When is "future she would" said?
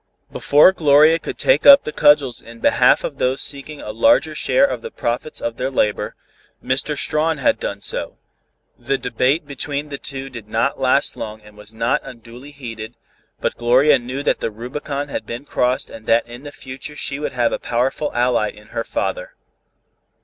16.51-17.33